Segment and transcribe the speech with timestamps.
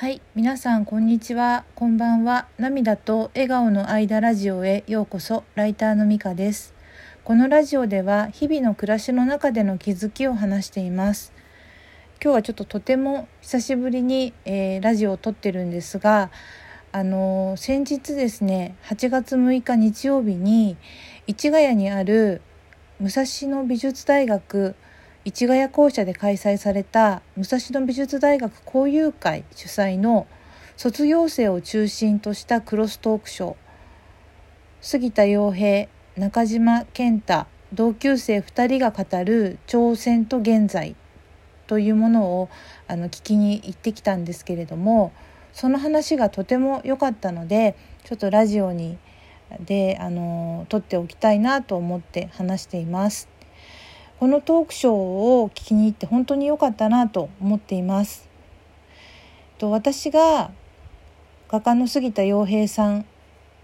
[0.00, 2.48] はい、皆さんこんにちは、こんばんは。
[2.56, 5.44] 涙と笑顔の間ラジオへようこそ。
[5.56, 6.72] ライターのみかです。
[7.22, 11.34] このラジオでは日々の暮らしの中での気づきを話しています。
[12.14, 16.30] 今日はちょっととても久しぶりに、えーラジオを撮ってるんですが、
[16.92, 20.78] あのー先日ですね、8月6日日曜日に
[21.26, 22.40] 市ヶ谷にある
[23.00, 24.76] 武蔵野美術大学
[25.24, 30.26] 市ヶ谷校舎で開催された武蔵野美術大学交友会主催の
[30.78, 33.54] 卒業生を中心としたクロストークショー
[34.80, 40.96] 杉田洋平中島健太同級生2人が語る挑戦と現在
[41.66, 42.48] というものを
[42.88, 45.12] あの聞きに行ってきたんですけれども
[45.52, 48.96] その話がとても良かったのでちょっとラジオに
[49.60, 53.28] であの撮っておきたいなと思って話しています。
[54.20, 58.28] このトークショーを聞きに行って本当に良かったなと思っています。
[59.56, 60.50] と私が
[61.48, 63.06] 画家の杉田洋平さん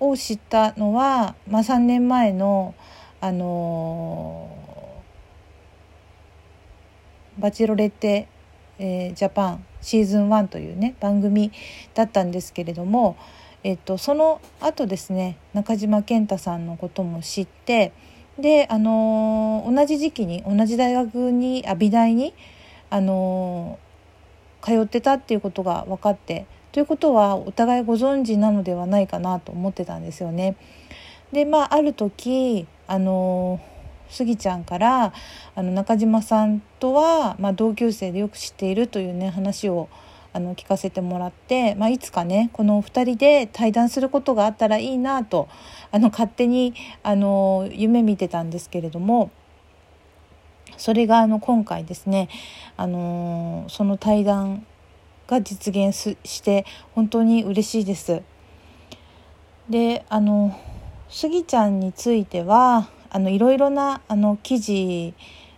[0.00, 2.74] を知ったのは、まあ、3年前の、
[3.20, 4.66] あのー
[7.38, 8.26] バチロレッテ、
[8.78, 11.52] えージャパンシーズン1というね番組
[11.92, 13.18] だったんですけれども、
[13.62, 17.92] えっと、その後ですね中島健太さんのことも知って
[18.38, 22.34] で、あのー同じ時期に同じ大学にあ美大に、
[22.90, 23.86] あのー
[24.66, 30.56] 通ってたっていうことが分かってということはお互いご存知なのではないかなと思ってたんですよね。
[31.32, 33.60] でまあある時あの
[34.10, 35.12] スギちゃんから
[35.54, 39.88] あの中島さんとは、まあ、同級生でよく知っているというね話を
[40.36, 45.48] あの聞かせてもらって、まあ、いつかねこのお二人で対談することがあったらいいなと
[45.90, 49.30] あの勝手にあの夢見てたんですけれども
[50.76, 52.28] それがあの今回ですね
[52.76, 54.66] あのその対談
[55.26, 58.22] が実現すして本当に嬉しいです。
[59.70, 60.54] であの
[61.08, 65.14] スギちゃんについてはあのいろいろなあの記事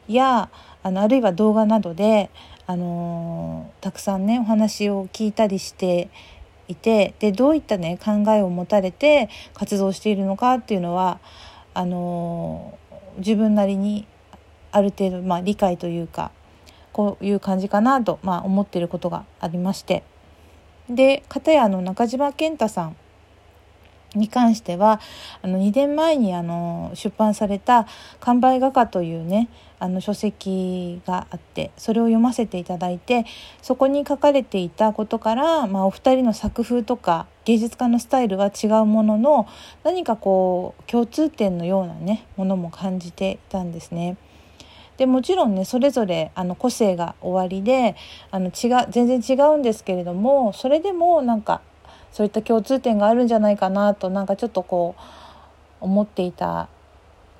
[0.07, 0.51] や
[0.83, 2.31] あのあるいは動画などで
[2.67, 6.11] あのたくさんねお話を聞いたりして
[6.69, 11.19] いてでどういったね考えを持たれて活動しているのかっていうのは
[11.75, 12.79] あの
[13.19, 14.07] 自分なりに
[14.71, 16.31] ある程度、まあ、理解というか
[16.93, 20.03] こういう感じかなと、まあ、思ってることがありまして。
[20.91, 22.97] で片やの中島健太さん
[24.15, 25.01] に関しては
[25.43, 27.87] あの2年前にあの出版された
[28.21, 29.49] 「完売画家」というね
[29.79, 33.27] あの書籍があってそれを読ませていただいて
[33.63, 39.47] そこに書かれていたことから、まあ、お二人の作風とか芸術家のスタイルは違うものの
[39.85, 44.17] 何かこう共通点のようなねものも感じていたんですね。
[44.97, 47.95] でもちろんねそれぞれあの個性がおありで
[48.33, 51.61] あの違全然違うんですけれどもそれでもなんか
[52.13, 54.95] そういった共通点があるんじゃないかなとなんかちょっとこ
[55.81, 56.69] う思っていた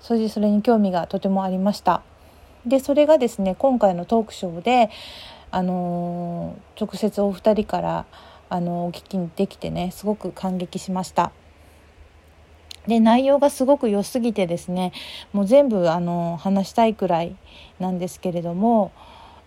[0.01, 2.03] それでそれに興味がとてもありました。
[2.67, 4.91] でそれがですね今回のトークショーで、
[5.51, 8.07] あのー直接お二人から、
[8.51, 11.33] あのお聞きできてねすごく感激しました。
[12.87, 14.93] で内容がすごく良すぎてですね
[15.33, 17.37] もう全部あの話したいくらい
[17.79, 18.93] なんですけれども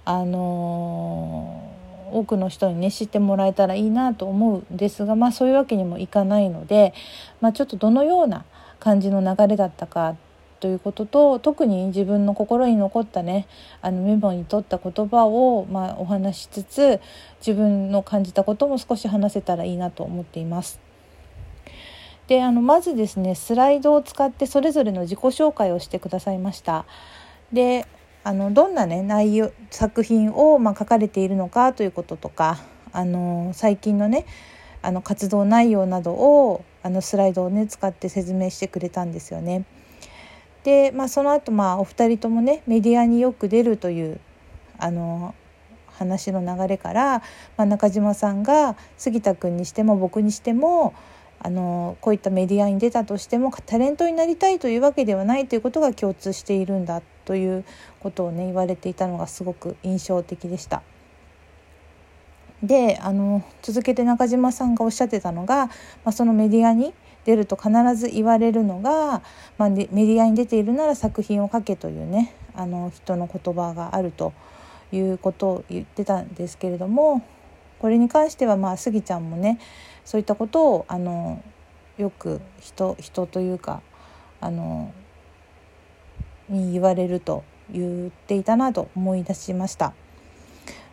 [0.05, 1.71] あの
[2.17, 6.93] 多くの人にね知ってもらえたらいいなと思うんですがまあそういうわけにもいかないので、
[7.39, 8.45] まあ、ちょっとどのような
[8.79, 10.15] 感じの流れだったか
[10.59, 13.47] ということと特に自分の心に残ったね
[13.81, 16.99] あのメモに取った言葉を、まあ、お話しつつ
[17.39, 20.79] 自分の感じたことも少し話せたらいいなと思っています。
[22.27, 26.85] であのまずですねスライドを使ってそれぞれの自己紹介をしてくださいました。
[27.51, 27.87] で
[28.23, 32.59] あのどんなね内容作品を、まあ、書かれているのかということとか
[32.91, 34.25] あの最近のね
[34.81, 39.65] あの活動内容などをあのスライドをね使って説明してくれたんですよね。
[40.63, 44.19] で、まあ、その後まあお二人ともねメディアによく出るという
[44.77, 45.33] あの
[45.87, 47.19] 話の流れから、
[47.57, 50.93] まあ、中島さんが杉田君にしても僕にしても
[51.39, 57.01] あのこういったメディアに出たとしてもタレントになりたいというわけではないということが共通しているんだ
[57.31, 57.63] という
[58.01, 60.81] ことをね言われていたのがすごく印象的でした。
[62.61, 65.71] であの続けて中島さんがおっしゃってたのが、ま
[66.07, 66.93] あ、そのメディアに
[67.23, 69.23] 出ると必ず言われるのが、
[69.57, 74.33] まあ、メディアに出ているなら作品を書けというねあの人の言葉があると
[74.91, 77.25] いうことを言ってたんですけれども
[77.79, 79.57] これに関してはまあスギちゃんもね
[80.03, 81.41] そういったことをあの
[81.97, 83.81] よく人人というか
[84.41, 84.93] あの
[86.51, 89.93] に言われると言っていたなと思い出しました。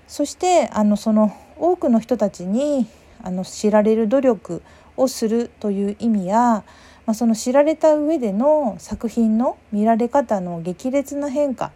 [0.07, 2.87] そしてあのその多くの人たちに
[3.23, 4.63] あの知られる努力
[4.97, 6.65] をするという意味や、
[7.05, 11.73] まあ、その知られた上での作品の見られ方の激烈な変化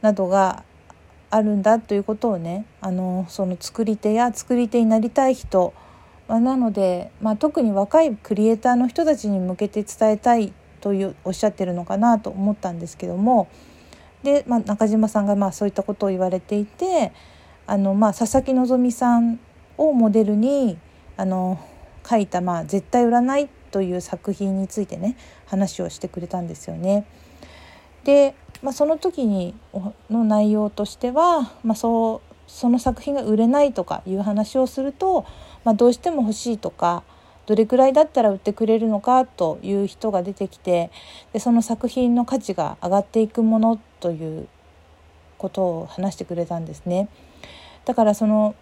[0.00, 0.62] などが
[1.30, 5.74] あるんだということをねあのその作り手や作り手になりたい人、
[6.28, 10.52] まあ、なので、まあ、特に若いクリエイターの人たちに向けて伝えたい
[10.86, 13.48] というおっしゃってるのかなと思ったんですけども
[14.22, 17.12] で、まあ、中島さんがまあそういったことを言われていて
[17.66, 19.40] あの、まあ、佐々木希さん
[19.78, 20.78] をモデルに
[21.16, 21.58] あの
[22.08, 25.16] 書いた、まあ「絶対売らない」という作品についてね
[25.46, 27.04] 話をしてくれたんですよね。
[28.04, 29.56] で、まあ、その時に
[30.08, 35.26] の内容としては、まあ、そうその作品が売れないとかいう話をすると、
[35.64, 37.02] まあ、どうしても欲しいとか
[37.46, 40.90] どれくらいだったら売ってくれるのかという人が出てきて
[41.32, 44.48] でその作品の価値が上がっていくものという
[45.38, 47.08] ことを話してくれたんですね。
[47.84, 48.54] だからその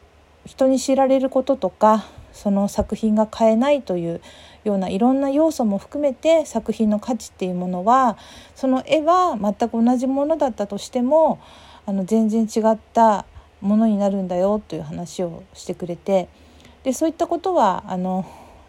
[0.45, 4.21] 人に知られることとかその作品が買えないという
[4.65, 8.19] ようないろんな要素も含めて作品の価値っていうものは
[8.55, 11.41] その絵は全く同じものだったとしても
[11.87, 13.25] あの全然違った
[13.61, 16.29] ものになるんだよという話をしてくれて
[16.83, 18.27] でそういったことはあの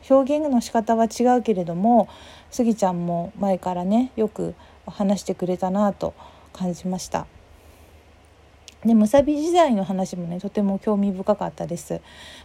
[0.10, 2.08] 表現の仕方は違うけれども
[2.52, 4.56] スギちゃんも前からねよく
[4.86, 6.14] 話してくれたなと
[6.54, 7.28] 感じました。
[8.86, 12.02] でむさび時代の話もねとても興味深かったです、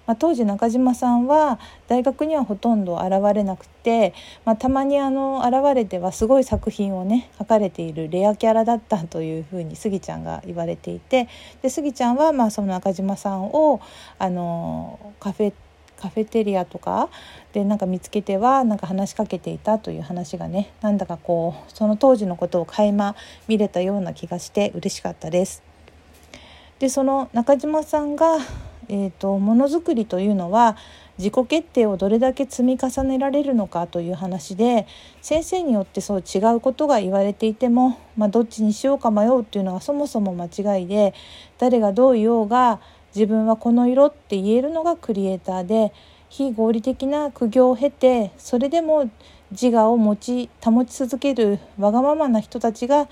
[0.06, 4.14] まあ、当時中島さんは大学にはほとんど現れなくて、
[4.46, 11.28] まあ、たまにあの現れてはすごい作品をね書かれているレアキャラだったというふうにスギちゃんが言われていて
[11.60, 13.82] でスギちゃんはまあその中島さんを
[14.18, 15.52] あのカフェ
[16.00, 17.08] カフェテリアとか
[17.52, 23.14] でなんか見つけてはなんか話しかけていたという話がねなんだかこうその当時のことを垣間
[23.49, 25.62] 見れたような気がして嬉しかったです。
[26.79, 28.38] でその中島さんが、
[28.88, 30.79] えーと、ものづくりというのは
[31.19, 34.87] 自己決定をどれだけ積み重ねられるのかという話で
[35.20, 41.12] 先生によってそう違うことが言われていても、まあ、どっちにしようか迷うっていうのはそもそも間違いで
[41.58, 42.81] 誰がどう言おうが
[43.14, 45.92] 自分はこの色って言えるのがクリエイターで
[46.28, 49.10] 非合理的な苦行を経てそれでも
[49.50, 53.08] 自我を持ち保ち続けるわがままな人たちが、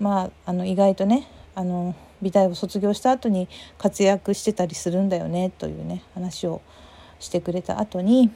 [0.00, 3.48] まあ、あの意外とねあの美大を卒業した後に
[3.78, 6.60] 活躍してたりするんだよねというね話を
[7.20, 8.30] してくれた後に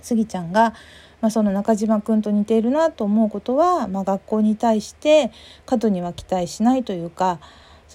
[0.00, 0.72] スギちゃんが、
[1.20, 5.30] まあ、その中島君と似ているなと思うことは、まあ、学校に対して
[5.66, 7.40] 過度には期待しないというか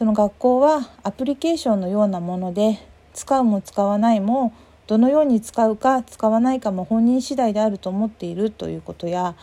[0.02, 2.80] その学校はアプリケーションのようなもので
[3.14, 4.52] 使うも使わないも
[4.88, 9.36] どのように使うか使わないかも本人次第であると思っているということや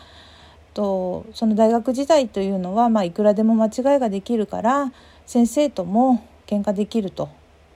[0.73, 4.91] とその大学時代というのは、まあ、いくらでも間違いができるから
[5.25, 7.29] 先生とも喧嘩できると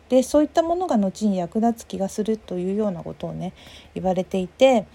[0.10, 3.54] でそういったものが後に役立つ気がするというようなことをね
[3.96, 4.86] 言われていて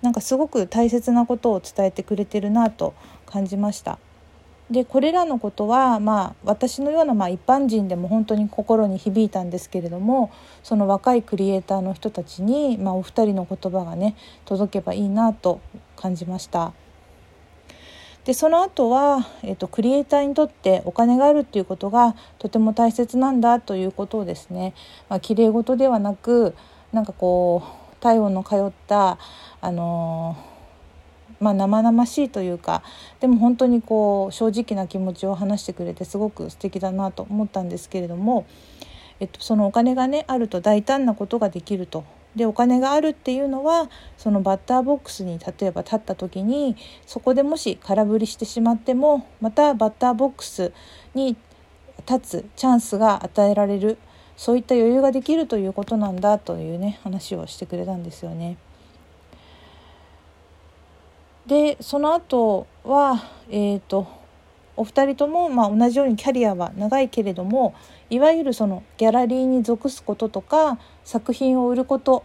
[0.00, 2.94] なんかすごく大切なことを伝えてくれてるなと
[3.26, 3.98] 感じました。
[4.74, 10.32] でこれらのことは、まあ、私のような、まあ、一般人でも本当に心に響いたんですけれども
[10.64, 15.60] その若いクリエイターの人たちに、まあ、お二人の言葉がね届けばいいなと
[15.96, 16.72] 感じました。
[18.24, 24.74] でその後は、えーと、クリエイターにとってお金があるっていうことがとても大切なんだということをですね、
[25.10, 26.54] まあ、綺麗事ではなく
[26.90, 29.18] なんかこう体温の通った
[29.60, 30.53] あのー、
[31.40, 32.82] まあ、生々しいというか
[33.20, 38.46] でも本当にこう正直な気持ちを話してくれてすごく素敵だなと思ったんですけれども、
[39.20, 42.04] えっと、そのお金がねあると大胆なことができると
[42.36, 43.88] でお金があるっていうのは
[44.18, 46.76] そのバッターボックスに例えば立った時に
[47.06, 50.72] そこでもし空振りしてしまってもまたバッターボックス
[51.14, 51.36] に
[52.08, 53.98] 立つチャンスが与えられる
[54.36, 58.56] そういった余裕ができるということなんだというね話をしてくれたんですよね。
[61.46, 64.06] でその後はえっ、ー、と
[64.76, 67.74] お二人とも、まあ、同じようにキャリアは長いけれども
[68.10, 72.24] いわゆるそのギャラリーに属すこととか作品を売ること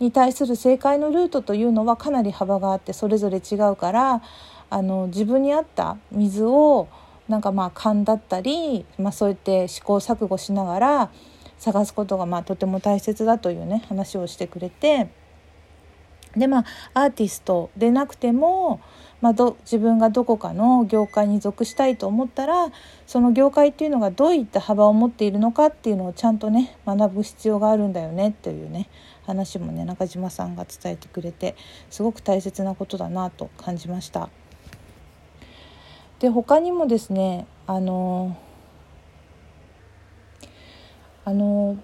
[0.00, 4.22] に対する正解のルートというのはかなり幅があってそれぞれ違うから
[4.70, 6.88] あの自分に合った水を
[7.28, 11.10] なんかまあ勘だったり、まあ、そうやって試行錯誤しながら
[11.58, 15.08] 探すことがまあとても大切だというね話をしてくれて。
[16.36, 18.80] でまあアーティストでなくても
[19.22, 22.72] まあ、ど自分がどこかの業界に属したいと思ったら
[23.06, 28.88] その業界っていうのがどういった幅を持っているのかっていうのをちゃんとね学ぶ必要があるんだよねっていうね
[29.24, 31.54] 話もね中島さんが伝えてくれて
[31.88, 34.28] すごく大切なことだなと感じました。
[36.18, 38.36] で他にもですねあの
[41.24, 41.78] あの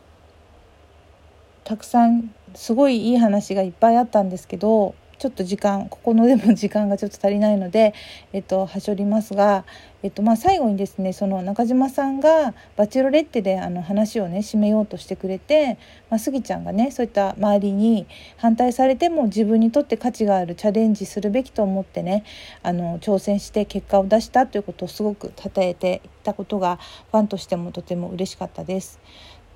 [1.63, 7.93] たくさんすごいいい話がいっぱいあったんですけどちょっと時間ここのでも時間がちょっと足りないので、
[8.33, 9.65] えっと、はしょりますが、
[10.05, 15.77] えっとまあ、最後にですねその中島さんがバチェロレッテであの話をね締めようとしてくれて、
[16.09, 22.25] まあ、スギちゃんがねそういった周りに反対されても自分にとって価値があるチャレンジするべきと思ってね
[22.63, 26.79] あの挑戦して結果を出したということをすごく称えていったことが
[27.11, 29.01] ファンとしてもとても嬉しかったです。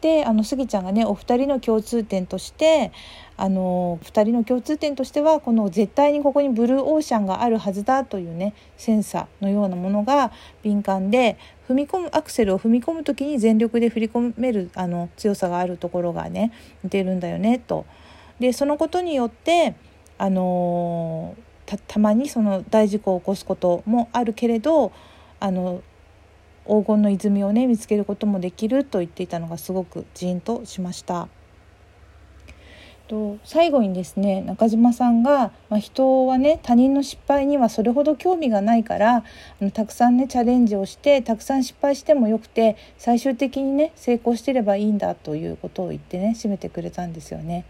[0.03, 2.91] であのスギちゃんがねお二人の共通点として
[3.37, 10.33] あの2人の共通点としてはこの絶対にここにブルーオーシャンがあるはずだというねセンサーのようなものが
[10.63, 17.87] 敏感で踏み込むアクセルを踏み込む時に全力で振り込めるあの強さがあるところがね似てるんだよねと。
[18.41, 19.77] でそのことによって
[20.19, 21.37] あの
[21.87, 24.91] たまにその大事故を起こすこともあるけれど
[25.39, 25.81] あの
[26.67, 31.29] 黄金の泉をね見つけることもできると言っていたのがすごくジーンとしました。
[33.09, 39.25] と最後にですね中島さんが、まあ、人はね他人の失敗にはそれほど興味がないからあ
[39.61, 47.67] のたくさんねチャレンジをしてたくさん失敗してもよくて最終的にね成功してればいいんだということを言ってね締めてくれたんですよね。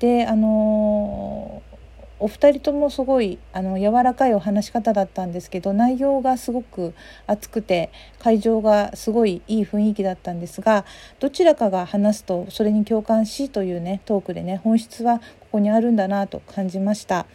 [0.00, 1.73] であのー
[2.20, 6.94] お二人ともすごいあの柔らかいお話し方だったんですけど内容がすごく
[7.26, 10.84] 熱くて会場がすごいいい雰囲気だったんですが
[11.20, 17.26] どちらかが話すとそれに共感しというねトークでね本質はここにあるんだなと感じました。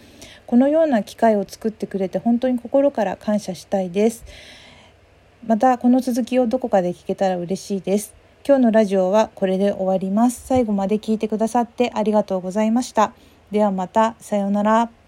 [0.47, 4.25] このような機会を作ってくれて本当に心から感謝したいです。
[5.45, 8.15] またこの続きをどこかで聞けたら嬉しいです。
[8.43, 10.47] 今日のラジオはこれで終わります。
[10.47, 13.13] 最後まで聞いてくださってありがとうございました。
[13.51, 14.98] ではまたさようなら。